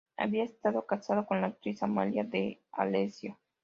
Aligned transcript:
Había 0.17 0.43
estado 0.45 0.87
casado 0.87 1.27
con 1.27 1.41
la 1.41 1.47
actriz 1.49 1.83
Amalia 1.83 2.23
D'Alessio. 2.23 3.37